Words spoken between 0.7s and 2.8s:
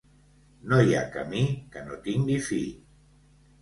No hi ha camí que no tingui fi.